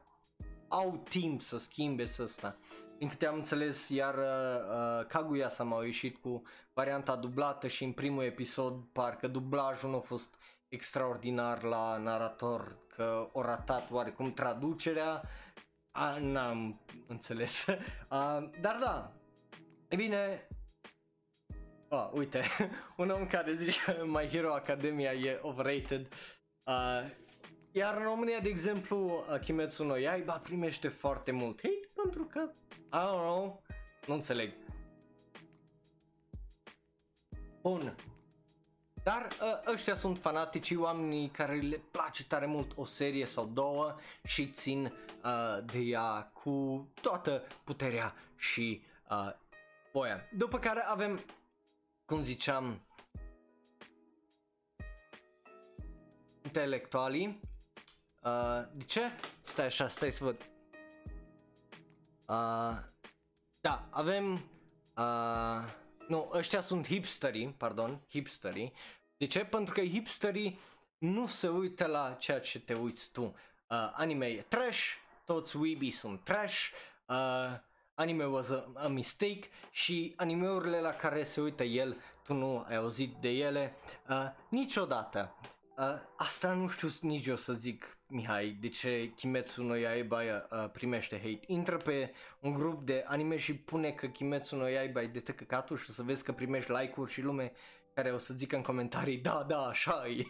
[0.68, 2.58] au timp să schimbe să asta.
[2.98, 6.42] Din câte am înțeles, iar uh, Kaguya s-a mai ieșit cu
[6.74, 10.36] varianta dublată și în primul episod parcă dublajul nu a fost
[10.68, 15.22] extraordinar la narator, că o ratat oarecum traducerea,
[15.92, 17.66] a, n-am înțeles.
[17.68, 19.12] uh, dar da,
[19.88, 20.48] e bine,
[21.90, 22.44] Ah, uite,
[22.98, 26.08] un om care zice My Hero Academia e overrated.
[26.64, 27.12] Uh,
[27.72, 32.52] iar în România, de exemplu, uh, Kimetsu no Yaiba primește foarte mult hate pentru că,
[32.74, 33.64] I don't know,
[34.08, 34.54] nu înțeleg.
[37.62, 37.96] Bun.
[39.04, 43.96] Dar uh, ăștia sunt fanaticii, oamenii care le place tare mult o serie sau două
[44.24, 44.94] și țin
[45.24, 49.34] uh, de ea cu toată puterea și uh,
[49.92, 50.22] voia.
[50.32, 51.20] După care avem
[52.06, 52.82] cum ziceam,
[56.44, 57.40] intelectualii.
[58.24, 59.02] Uh, de ce?
[59.44, 60.38] Stai așa, stai să văd.
[62.26, 62.78] Uh,
[63.60, 64.34] da, avem...
[64.98, 65.74] Uh,
[66.08, 68.74] nu, ăștia sunt hipsterii, pardon, hipsterii.
[69.18, 69.46] De ce?
[69.46, 70.60] Pentru că hipsterii
[70.98, 73.24] nu se uită la ceea ce te uiți tu.
[73.24, 74.84] Uh, anime e trash,
[75.26, 76.70] toți weeby sunt trash,
[77.06, 77.60] uh,
[77.96, 82.76] anime was a, a mistake și animeurile la care se uită el, tu nu ai
[82.76, 83.76] auzit de ele
[84.10, 85.36] uh, niciodată.
[85.78, 85.86] Uh,
[86.18, 91.16] asta nu știu nici eu să zic, Mihai, de ce Kimetsu no Yaiba uh, primește
[91.18, 91.40] hate.
[91.48, 95.78] Intră pe un grup de anime și pune că Kimetsu no Yaiba e de tăcăcatul
[95.78, 97.52] și o să vezi că primești like-uri și lume
[97.96, 100.26] care o să zică în comentarii, da, da, așa e.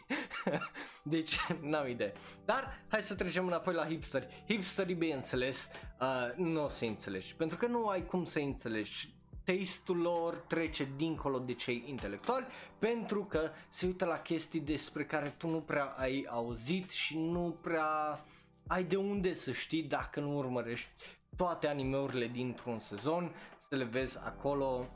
[1.14, 2.14] deci, n-am idee.
[2.46, 4.44] Dar, hai să trecem înapoi la hipsteri.
[4.48, 9.98] Hipsterii, bineînțeles, uh, nu o să înțelegi, pentru că nu ai cum să înțelegi taste-ul
[9.98, 12.46] lor trece dincolo de cei intelectuali
[12.80, 17.58] pentru că se uită la chestii despre care tu nu prea ai auzit și nu
[17.62, 18.26] prea
[18.68, 20.90] ai de unde să știi dacă nu urmărești
[21.36, 23.36] toate animeurile dintr-un sezon,
[23.70, 24.88] să le vezi acolo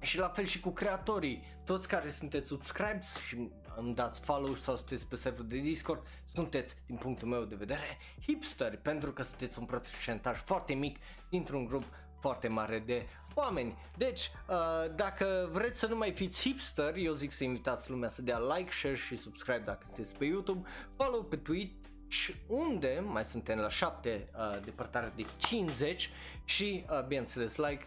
[0.00, 4.76] și la fel și cu creatorii, toți care sunteți subscribes și îmi dați follow sau
[4.76, 9.58] sunteți pe serverul de Discord, sunteți, din punctul meu de vedere, hipsteri, pentru că sunteți
[9.58, 10.96] un procentaj foarte mic
[11.28, 11.84] dintr-un grup
[12.20, 13.76] foarte mare de oameni.
[13.96, 18.22] Deci, uh, dacă vreți să nu mai fiți hipster, eu zic să invitați lumea să
[18.22, 23.58] dea like, share și subscribe dacă sunteți pe YouTube, follow pe Twitch, unde mai suntem
[23.58, 26.10] la 7 uh, depărtare de 50
[26.44, 27.84] și, uh, bineînțeles, like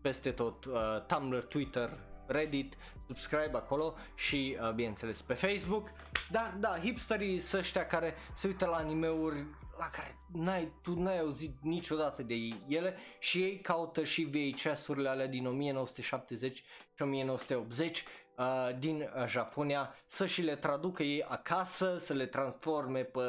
[0.00, 0.74] peste tot, uh,
[1.06, 5.88] Tumblr, Twitter, Reddit, subscribe acolo și, uh, bineînțeles, pe Facebook.
[6.30, 9.46] Dar, da, hipsterii sunt ăștia care se uită la animeuri
[9.78, 12.34] la care n-ai, tu n-ai auzit niciodată de
[12.68, 16.56] ele și ei caută și VHS-urile alea din 1970
[16.94, 18.04] și 1980
[18.38, 23.20] uh, din uh, Japonia să și le traducă ei acasă, să le transforme pe,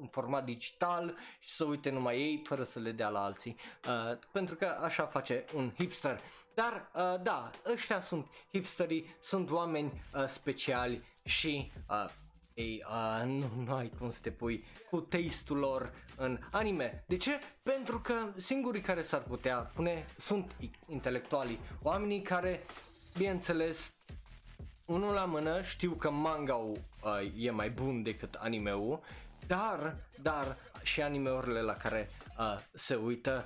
[0.00, 3.56] în format digital și să uite numai ei fără să le dea la alții.
[3.88, 6.20] Uh, pentru că așa face un hipster.
[6.54, 12.04] Dar uh, da, ăștia sunt hipsterii, sunt oameni uh, speciali și uh,
[12.58, 17.04] ei, uh, nu, nu ai cum să te pui cu taste-ul lor în anime.
[17.06, 17.38] De ce?
[17.62, 22.64] Pentru că singurii care s-ar putea pune sunt intelectualii, oamenii care,
[23.16, 23.97] bineînțeles,
[24.88, 29.00] unul la mână știu că manga-ul uh, e mai bun decât anime-ul,
[29.46, 33.44] dar, dar și anime-urile la care uh, se uită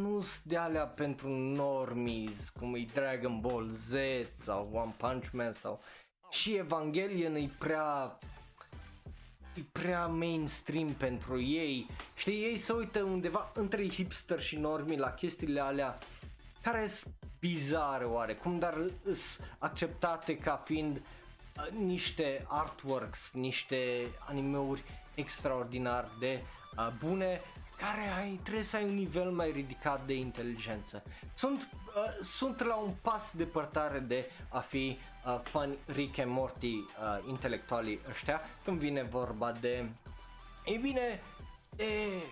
[0.00, 3.92] nu sunt de alea pentru normies, cum e Dragon Ball Z
[4.34, 5.80] sau One Punch Man sau
[6.30, 8.18] și Evangelion e prea
[9.54, 11.86] e prea mainstream pentru ei.
[12.14, 15.98] Știi, ei se uită undeva între hipster și normi la chestiile alea
[16.62, 18.74] care sunt bizare oarecum, dar
[19.04, 26.42] sunt acceptate ca fiind uh, niște artworks, niște animeuri extraordinar de
[26.76, 27.40] uh, bune
[27.78, 31.02] care ai, trebuie să ai un nivel mai ridicat de inteligență.
[31.34, 36.74] Sunt, uh, sunt la un pas depărtare de a fi uh, fan Rick and Morty
[36.74, 36.84] uh,
[37.28, 39.88] intelectualii ăștia când vine vorba de,
[40.64, 41.20] ei bine,
[41.76, 42.22] de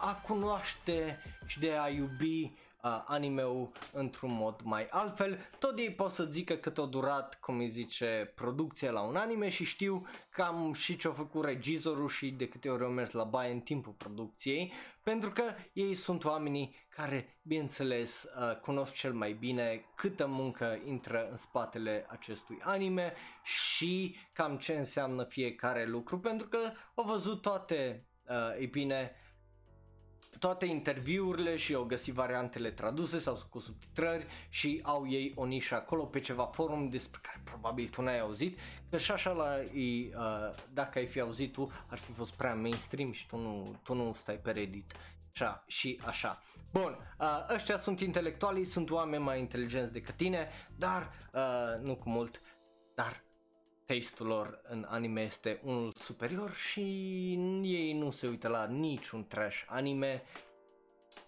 [0.00, 2.52] a cunoaște și de a iubi
[2.84, 5.38] uh, anime-ul într-un mod mai altfel.
[5.58, 9.48] Tot ei pot să zică cât o durat, cum îi zice, producția la un anime
[9.48, 13.52] și știu cam și ce-a făcut regizorul și de câte ori au mers la baie
[13.52, 15.42] în timpul producției, pentru că
[15.72, 22.06] ei sunt oamenii care, bineînțeles, uh, cunosc cel mai bine câtă muncă intră în spatele
[22.08, 26.58] acestui anime și cam ce înseamnă fiecare lucru, pentru că
[26.94, 29.12] au văzut toate, uh, ei bine,
[30.44, 35.74] toate interviurile și au găsit variantele traduse sau cu subtitrări și au ei o nișă
[35.74, 38.58] acolo pe ceva forum despre care probabil tu n-ai auzit,
[38.90, 43.12] că și așa la, uh, dacă ai fi auzit tu ar fi fost prea mainstream
[43.12, 44.92] și tu nu, tu nu stai pe Reddit.
[45.32, 46.42] Așa, și așa.
[46.72, 52.08] Bun, uh, ăștia sunt intelectualii, sunt oameni mai inteligenți decât tine, dar uh, nu cu
[52.08, 52.40] mult,
[52.94, 53.23] dar
[53.86, 56.80] taste-ul lor în anime este unul superior și
[57.62, 60.22] ei nu se uită la niciun trash anime.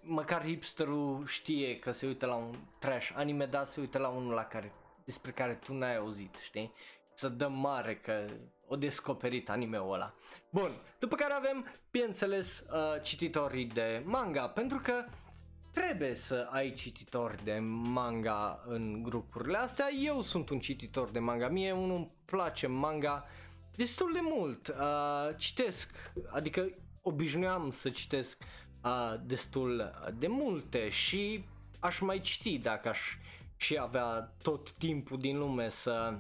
[0.01, 4.33] Măcar hipsterul știe că se uită la un trash anime, dar se uită la unul
[4.33, 4.73] la care,
[5.05, 6.73] despre care tu n-ai auzit, știi?
[7.15, 8.27] Să dăm mare că
[8.67, 10.15] o descoperit anime-ul ăla.
[10.51, 15.05] Bun, după care avem, bineînțeles, uh, cititorii de manga, pentru că
[15.81, 19.87] trebuie să ai cititori de manga în grupurile astea.
[19.93, 23.25] Eu sunt un cititor de manga, mie unul îmi place manga
[23.75, 24.69] destul de mult.
[24.69, 25.91] Uh, citesc,
[26.31, 26.71] adică
[27.03, 28.39] obișnuiam să citesc
[28.85, 31.45] uh, destul de multe și
[31.81, 33.01] aș mai citi dacă aș
[33.57, 36.19] și avea tot timpul din lume să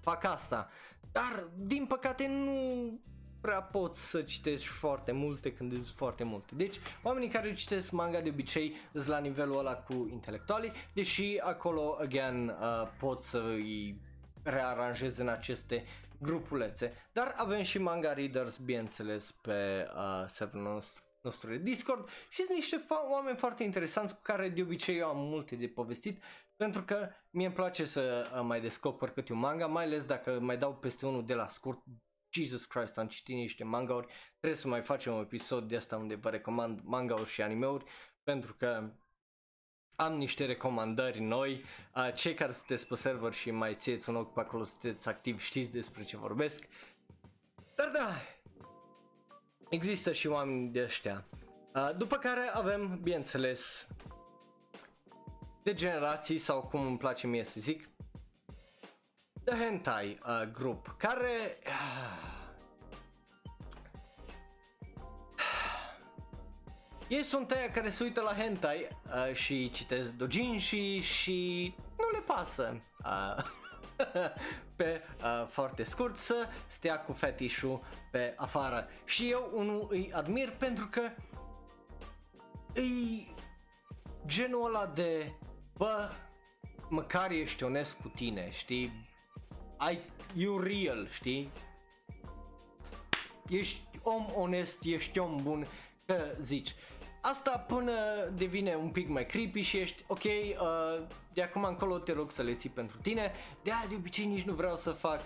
[0.00, 0.68] fac asta.
[1.12, 3.00] Dar, din păcate, nu
[3.42, 6.54] prea poți să citești foarte multe când îți foarte multe.
[6.54, 11.96] Deci, oamenii care citesc manga de obicei sunt la nivelul ăla cu intelectualii, deși acolo,
[12.00, 14.00] again, uh, pot să îi
[14.42, 15.84] rearanjeze în aceste
[16.18, 16.92] grupulețe.
[17.12, 22.56] Dar avem și manga readers, bineînțeles, pe uh, serverul nostru nostru de Discord și sunt
[22.56, 26.22] niște fa- oameni foarte interesanți cu care de obicei eu am multe de povestit
[26.56, 30.38] pentru că mie îmi place să uh, mai descoper câte un manga, mai ales dacă
[30.40, 31.82] mai dau peste unul de la scurt.
[32.32, 34.06] Jesus Christ, am citit niște mangauri,
[34.38, 37.84] trebuie să mai facem un episod de asta unde vă recomand mangauri și animeuri
[38.22, 38.90] pentru că
[39.96, 41.64] am niște recomandări noi.
[41.94, 45.44] Uh, cei care sunteți pe server și mai țieți un ochi pe acolo, sunteți activi,
[45.44, 46.68] știți despre ce vorbesc.
[47.74, 48.10] Dar da,
[49.68, 51.24] există și oameni de ăștia.
[51.74, 53.88] Uh, după care avem, bineînțeles,
[55.62, 57.88] de generații sau cum îmi place mie să zic,
[59.44, 61.58] The Hentai uh, Group, care...
[61.66, 62.32] Uh,
[67.08, 72.18] ei sunt aia care se uită la hentai uh, și citesc dojinshi și nu le
[72.18, 72.80] pasă.
[73.04, 73.44] Uh,
[74.76, 77.80] pe uh, foarte scurt să stea cu fetișul
[78.10, 78.88] pe afară.
[79.04, 81.10] Și eu unul îi admir pentru că
[82.74, 83.34] îi
[84.26, 85.32] genul ăla de
[85.76, 86.10] bă,
[86.88, 89.10] măcar ești onest cu tine, știi?
[89.84, 90.00] Ai,
[90.34, 91.50] you real, știi?
[93.48, 95.66] Ești om onest, ești om bun,
[96.06, 96.74] că zici.
[97.20, 97.92] Asta până
[98.36, 102.42] devine un pic mai creepy și ești ok, uh, de acum încolo te rog să
[102.42, 103.32] le ții pentru tine.
[103.62, 105.20] De aia de obicei nici nu vreau să fac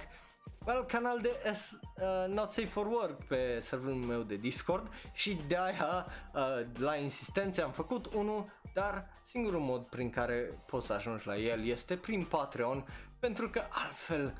[0.67, 5.41] well, canal de S, uh, Not Safe for Work pe serverul meu de Discord și
[5.47, 10.93] de aia uh, la insistențe am făcut unul, dar singurul mod prin care poți să
[10.93, 12.87] ajungi la el este prin Patreon
[13.19, 14.35] pentru că altfel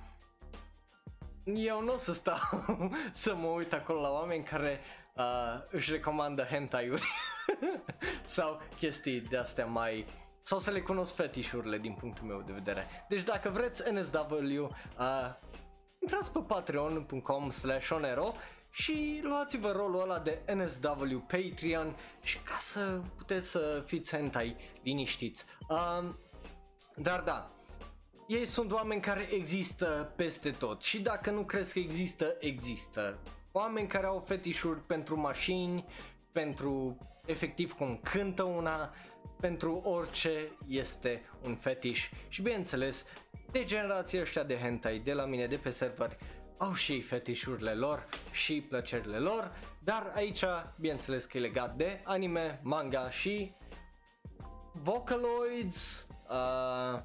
[1.55, 2.65] eu nu o să stau
[3.13, 4.81] să mă uit acolo la oameni care
[5.15, 5.25] uh,
[5.71, 7.03] își recomandă hentai-uri
[8.37, 10.07] sau chestii de astea mai
[10.43, 12.87] sau să le cunosc fetișurile din punctul meu de vedere.
[13.09, 14.71] Deci dacă vreți NSW, uh,
[15.99, 18.33] intrați pe patreon.com slash onero
[18.71, 25.45] și luați-vă rolul ăla de NSW Patreon și ca să puteți să fiți hentai liniștiți.
[25.69, 26.15] Uh,
[26.97, 27.56] dar da,
[28.27, 33.19] ei sunt oameni care există peste tot și dacă nu crezi că există, există.
[33.53, 35.85] Oameni care au fetișuri pentru mașini,
[36.33, 38.95] pentru efectiv cum cântă una,
[39.41, 43.05] pentru orice este un fetiș și bineînțeles
[43.51, 46.17] de generația ăștia de hentai de la mine de pe server
[46.59, 49.53] au și fetișurile lor și plăcerile lor,
[49.85, 50.45] dar aici
[50.81, 53.55] bineînțeles că e legat de anime, manga și
[54.73, 57.01] vocaloids, uh,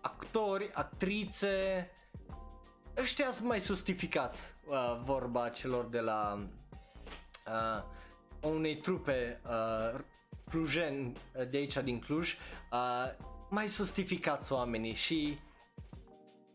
[0.00, 1.90] actori, actrițe,
[2.96, 6.48] ăștia sunt mai justificați uh, vorba celor de la
[7.46, 7.82] uh,
[8.50, 10.00] unei trupe uh,
[10.50, 12.36] clujen uh, de aici din Cluj,
[12.72, 15.38] uh, mai justificați oamenii și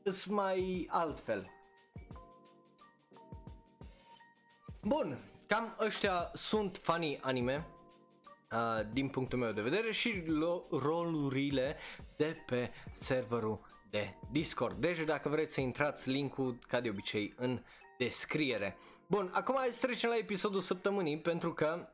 [0.04, 1.50] sunt mai altfel.
[4.82, 5.18] Bun,
[5.48, 7.68] cam ăștia sunt fanii anime
[8.52, 11.78] uh, din punctul meu de vedere și lo- rolurile
[12.18, 14.82] de pe serverul de Discord.
[14.82, 17.62] Deci dacă vreți să intrați linkul ca de obicei în
[17.98, 18.78] descriere.
[19.08, 21.90] Bun, acum hai să trecem la episodul săptămânii pentru că,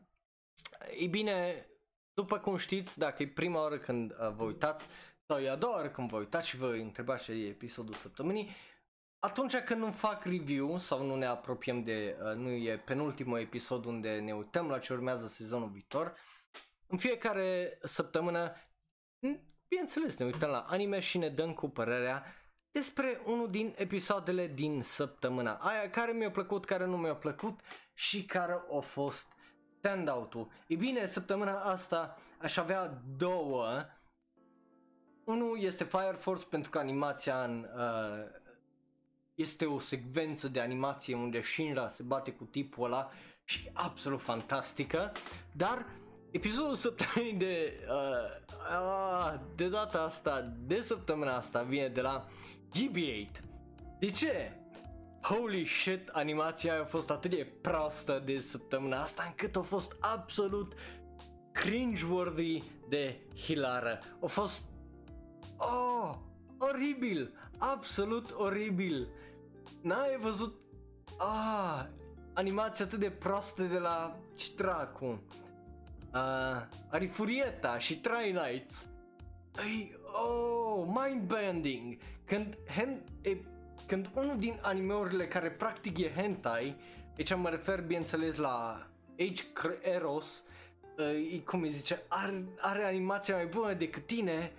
[1.00, 1.66] e bine,
[2.14, 4.88] după cum știți, dacă e prima oară când uh, vă uitați
[5.28, 8.50] sau e a doua oară când vă uitați și vă întrebați ce e episodul săptămânii,
[9.20, 13.86] atunci când nu fac review sau nu ne apropiem de, uh, nu e penultimul episod
[13.86, 16.16] unde ne uităm la ce urmează sezonul viitor,
[16.92, 18.56] în fiecare săptămână,
[19.68, 22.24] bineînțeles, ne uităm la anime și ne dăm cu părerea
[22.72, 27.60] despre unul din episoadele din săptămâna aia, care mi-a plăcut, care nu mi-a plăcut
[27.94, 29.28] și care a fost
[29.78, 30.52] standout-ul.
[30.68, 33.86] E bine, săptămâna asta aș avea două.
[35.26, 38.40] Unul este Fire Force pentru că animația în, uh,
[39.36, 43.12] este o secvență de animație unde Shinra se bate cu tipul ăla
[43.44, 45.12] și absolut fantastică,
[45.52, 45.86] dar
[46.32, 52.28] episodul săptămânii de, uh, uh, de data asta, de săptămâna asta, vine de la
[52.78, 53.44] GB8.
[54.00, 54.56] De ce?
[55.22, 60.74] Holy shit, animația a fost atât de proastă de săptămâna asta încât a fost absolut
[61.52, 64.00] cringeworthy de hilară.
[64.24, 64.64] A fost...
[65.58, 66.16] Oh,
[66.58, 69.08] oribil, absolut oribil.
[69.82, 70.54] N-ai văzut...
[71.18, 71.86] Ah,
[72.34, 74.18] animația atât de proastă de la...
[74.36, 75.24] Ce dracu?
[76.14, 78.88] Uh, Arifurieta și Try Nights.
[79.66, 79.96] Ei,
[80.28, 81.98] oh, mind-bending.
[82.26, 83.38] Când, hen, e,
[83.88, 86.76] când unul din animeurile care practic e hentai,
[87.18, 88.88] aici mă refer bineînțeles la
[89.20, 89.44] Age
[89.82, 90.44] Eros,
[91.32, 94.52] e, cum îi zice, are, are animația mai bună decât tine,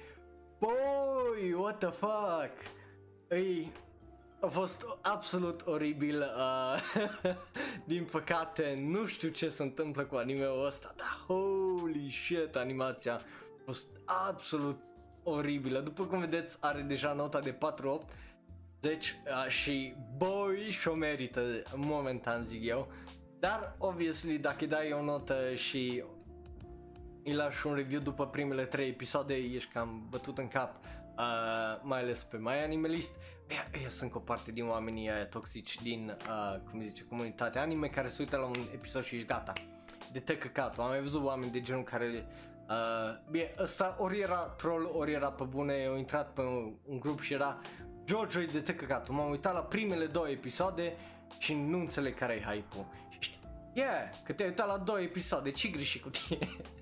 [0.58, 2.52] boy, what the fuck,
[3.30, 3.72] ei,
[4.42, 7.34] a fost absolut oribil, uh,
[7.92, 13.22] din păcate nu știu ce se întâmplă cu anime-ul ăsta, dar holy shit, animația a
[13.64, 14.80] fost absolut
[15.22, 17.58] oribilă, după cum vedeți are deja nota de 4.8,
[18.80, 22.92] deci uh, și boy și-o merită momentan zic eu,
[23.38, 26.04] dar obviously dacă îi dai o notă și
[27.24, 30.76] îi lași un review după primele 3 episoade ești cam bătut în cap,
[31.18, 33.12] uh, mai ales pe My Animalist,
[33.82, 38.08] eu sunt o parte din oamenii aia toxici din, uh, cum zice, comunitatea anime care
[38.08, 39.52] se uită la un episod și ești gata.
[40.12, 40.82] De te căcatul.
[40.82, 42.26] Am mai văzut oameni de genul care
[42.68, 47.00] Uh, bine, ăsta ori era troll, ori era pe bune, eu intrat pe un, un
[47.00, 47.60] grup și era
[48.04, 49.14] Jojo de te căcatul.
[49.14, 50.96] M-am uitat la primele două episoade
[51.38, 52.86] și nu înțeleg care e hype-ul.
[53.18, 53.38] Și
[53.72, 56.48] yeah, că te-ai uitat la două episoade, ce greși cu tine?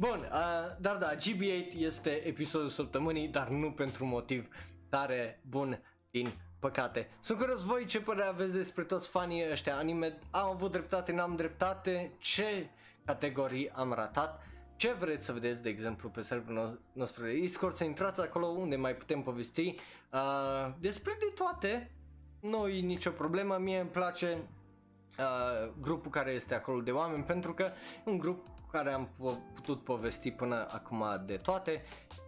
[0.00, 4.48] Bun, uh, dar da, GB8 este episodul săptămânii, dar nu pentru motiv
[4.88, 7.10] tare bun din păcate.
[7.20, 10.18] Sunt curios voi ce părere aveți despre toți fanii ăștia anime.
[10.30, 12.70] Am avut dreptate, n-am dreptate, ce
[13.04, 14.42] categorii am ratat.
[14.76, 18.76] Ce vreți să vedeți, de exemplu, pe serverul nostru de Discord, să intrați acolo unde
[18.76, 19.74] mai putem povesti
[20.12, 21.90] uh, despre de toate.
[22.40, 24.38] Nu e nicio problemă, mie îmi place
[25.18, 27.62] uh, grupul care este acolo de oameni pentru că
[28.06, 29.08] e un grup care am
[29.54, 31.82] putut povesti până acum de toate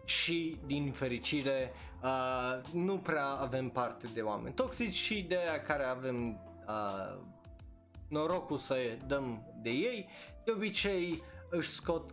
[0.05, 1.73] și din fericire
[2.03, 7.19] uh, nu prea avem parte de oameni toxici și de aia care avem uh,
[8.09, 8.75] norocul să
[9.07, 10.09] dăm de ei,
[10.45, 12.11] de obicei își scot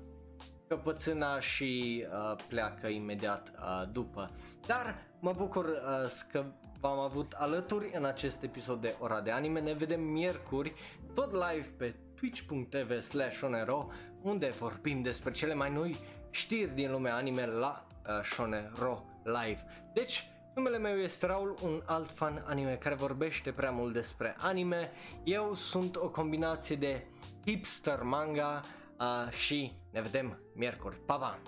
[0.67, 4.31] căpățâna și uh, pleacă imediat uh, după.
[4.65, 6.45] Dar mă bucur uh, că
[6.79, 9.59] v-am avut alături în acest episod de Ora de Anime.
[9.59, 10.73] Ne vedem miercuri,
[11.13, 13.87] tot live pe twitch.tv slash onero,
[14.21, 15.97] unde vorbim despre cele mai noi
[16.29, 19.65] știri din lumea anime la uh, Shonero Live.
[19.93, 24.91] Deci, numele meu este Raul, un alt fan anime care vorbește prea mult despre anime.
[25.23, 27.05] Eu sunt o combinație de
[27.45, 28.63] hipster manga
[28.99, 30.95] uh, și ne vedem miercuri.
[31.05, 31.39] Pa, pa!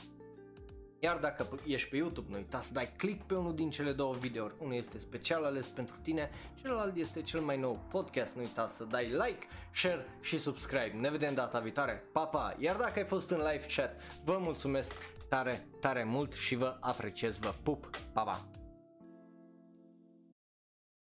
[1.03, 4.13] Iar dacă ești pe YouTube, nu uita să dai click pe unul din cele două
[4.13, 4.53] videouri.
[4.59, 6.29] Unul este special ales pentru tine,
[6.61, 8.35] celălalt este cel mai nou podcast.
[8.35, 10.91] Nu uita să dai like, share și subscribe.
[10.99, 12.03] Ne vedem data viitoare.
[12.11, 12.55] Pa, pa!
[12.57, 14.91] Iar dacă ai fost în live chat, vă mulțumesc
[15.29, 17.89] tare, tare mult și vă apreciez, vă pup.
[18.13, 18.60] Pa, pa!